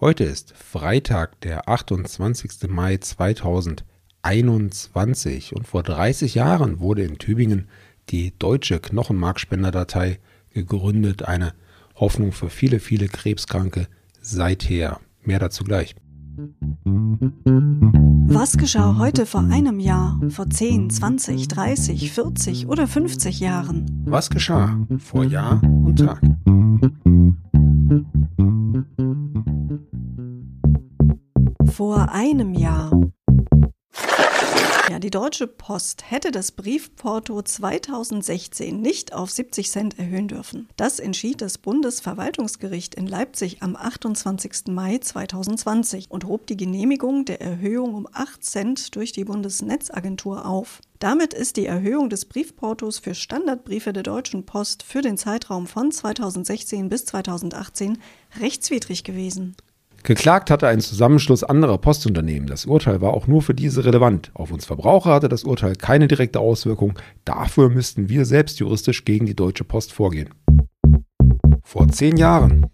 [0.00, 2.70] Heute ist Freitag, der 28.
[2.70, 7.68] Mai 2021 und vor 30 Jahren wurde in Tübingen
[8.08, 10.18] die deutsche Knochenmarkspenderdatei
[10.54, 11.24] gegründet.
[11.24, 11.52] Eine
[11.96, 13.88] Hoffnung für viele, viele Krebskranke
[14.22, 15.00] seither.
[15.22, 15.94] Mehr dazu gleich.
[18.26, 23.84] Was geschah heute vor einem Jahr, vor 10, 20, 30, 40 oder 50 Jahren?
[24.06, 26.22] Was geschah vor Jahr und Tag?
[31.80, 32.90] Vor einem Jahr.
[34.90, 40.68] Ja, die Deutsche Post hätte das Briefporto 2016 nicht auf 70 Cent erhöhen dürfen.
[40.76, 44.66] Das entschied das Bundesverwaltungsgericht in Leipzig am 28.
[44.66, 50.82] Mai 2020 und hob die Genehmigung der Erhöhung um 8 Cent durch die Bundesnetzagentur auf.
[50.98, 55.90] Damit ist die Erhöhung des Briefportos für Standardbriefe der Deutschen Post für den Zeitraum von
[55.90, 57.96] 2016 bis 2018
[58.38, 59.56] rechtswidrig gewesen.
[60.02, 62.48] Geklagt hatte ein Zusammenschluss anderer Postunternehmen.
[62.48, 64.30] Das Urteil war auch nur für diese relevant.
[64.34, 66.98] Auf uns Verbraucher hatte das Urteil keine direkte Auswirkung.
[67.24, 70.30] Dafür müssten wir selbst juristisch gegen die Deutsche Post vorgehen.
[71.62, 72.66] Vor zehn Jahren.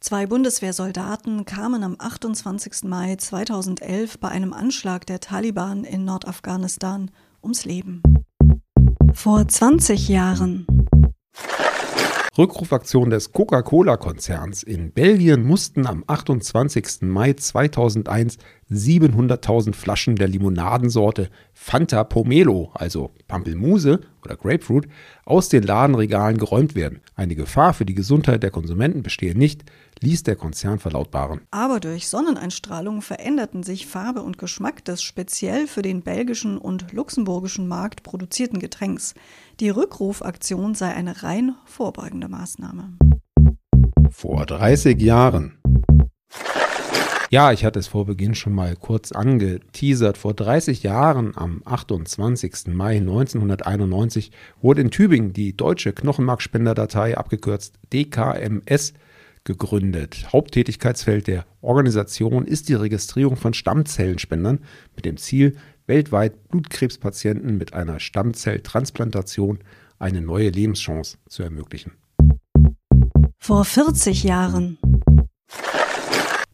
[0.00, 2.84] Zwei Bundeswehrsoldaten kamen am 28.
[2.84, 7.10] Mai 2011 bei einem Anschlag der Taliban in Nordafghanistan
[7.42, 8.02] ums Leben.
[9.14, 10.66] Vor 20 Jahren.
[12.36, 17.02] Rückrufaktion des Coca-Cola-Konzerns in Belgien mussten am 28.
[17.02, 18.38] Mai 2001
[18.70, 24.88] 700.000 Flaschen der Limonadensorte Fanta Pomelo, also Pampelmuse oder Grapefruit,
[25.24, 27.00] aus den Ladenregalen geräumt werden.
[27.14, 29.64] Eine Gefahr für die Gesundheit der Konsumenten bestehe nicht,
[30.00, 31.40] ließ der Konzern verlautbaren.
[31.50, 37.68] Aber durch Sonneneinstrahlung veränderten sich Farbe und Geschmack des speziell für den belgischen und luxemburgischen
[37.68, 39.14] Markt produzierten Getränks.
[39.60, 42.96] Die Rückrufaktion sei eine rein vorbeugende Maßnahme.
[44.10, 45.58] Vor 30 Jahren.
[47.34, 50.16] Ja, ich hatte es vor Beginn schon mal kurz angeteasert.
[50.16, 52.68] Vor 30 Jahren, am 28.
[52.68, 54.30] Mai 1991,
[54.62, 58.92] wurde in Tübingen die deutsche Knochenmarkspenderdatei, abgekürzt DKMS,
[59.42, 60.32] gegründet.
[60.32, 64.60] Haupttätigkeitsfeld der Organisation ist die Registrierung von Stammzellenspendern
[64.94, 65.56] mit dem Ziel,
[65.88, 69.58] weltweit Blutkrebspatienten mit einer Stammzelltransplantation
[69.98, 71.94] eine neue Lebenschance zu ermöglichen.
[73.40, 74.78] Vor 40 Jahren.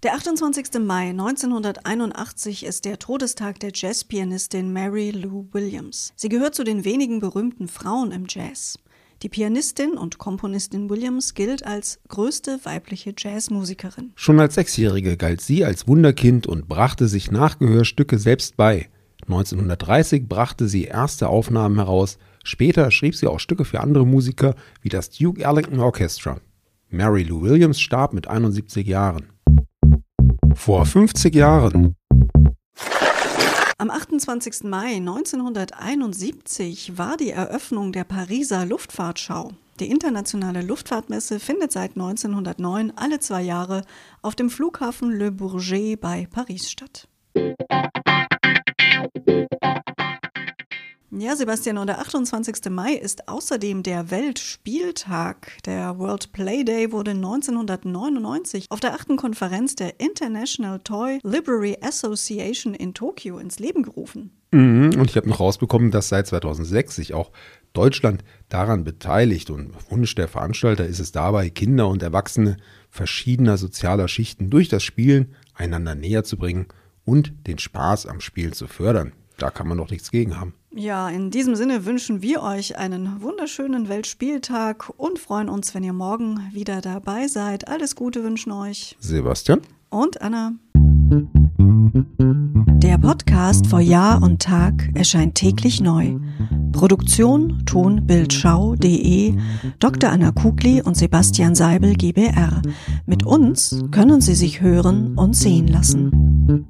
[0.02, 0.80] Der 28.
[0.80, 6.14] Mai 1981 ist der Todestag der Jazzpianistin Mary Lou Williams.
[6.16, 8.78] Sie gehört zu den wenigen berühmten Frauen im Jazz.
[9.22, 14.12] Die Pianistin und Komponistin Williams gilt als größte weibliche Jazzmusikerin.
[14.14, 18.88] Schon als Sechsjährige galt sie als Wunderkind und brachte sich nach Gehörstücke selbst bei.
[19.24, 22.16] 1930 brachte sie erste Aufnahmen heraus.
[22.42, 26.40] Später schrieb sie auch Stücke für andere Musiker wie das Duke Ellington Orchestra.
[26.88, 29.26] Mary Lou Williams starb mit 71 Jahren.
[30.60, 31.96] Vor 50 Jahren.
[33.78, 34.64] Am 28.
[34.64, 39.52] Mai 1971 war die Eröffnung der Pariser Luftfahrtschau.
[39.80, 43.84] Die internationale Luftfahrtmesse findet seit 1909 alle zwei Jahre
[44.20, 47.08] auf dem Flughafen Le Bourget bei Paris statt.
[51.20, 52.70] Ja, Sebastian, und der 28.
[52.70, 55.52] Mai ist außerdem der Weltspieltag.
[55.66, 62.72] Der World Play Day wurde 1999 auf der achten Konferenz der International Toy Library Association
[62.72, 64.30] in Tokio ins Leben gerufen.
[64.52, 67.32] Mhm, und ich habe noch rausbekommen, dass seit 2006 sich auch
[67.74, 69.50] Deutschland daran beteiligt.
[69.50, 72.56] Und Wunsch der Veranstalter ist es dabei, Kinder und Erwachsene
[72.88, 76.68] verschiedener sozialer Schichten durch das Spielen einander näher zu bringen
[77.04, 79.12] und den Spaß am Spielen zu fördern.
[79.40, 80.52] Da kann man doch nichts gegen haben.
[80.72, 85.94] Ja, in diesem Sinne wünschen wir euch einen wunderschönen Weltspieltag und freuen uns, wenn ihr
[85.94, 87.66] morgen wieder dabei seid.
[87.66, 90.52] Alles Gute wünschen euch Sebastian und Anna.
[92.82, 96.18] Der Podcast vor Jahr und Tag erscheint täglich neu.
[96.72, 99.34] Produktion tonbildschau.de
[99.78, 100.10] Dr.
[100.10, 102.60] Anna Kugli und Sebastian Seibel GBR.
[103.06, 106.68] Mit uns können Sie sich hören und sehen lassen.